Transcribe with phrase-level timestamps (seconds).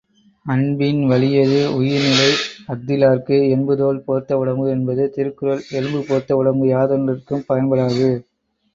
[0.45, 2.31] அன்பின் வழியது உயிர்நிலை
[2.67, 8.09] அஃதிலார்க்கு என்புதோல் போர்த்த உடம்பு என்பது திருக்குறள், எலும்பு போர்த்த உடம்பு யாதொன்றிற்கும் பயன்படாது.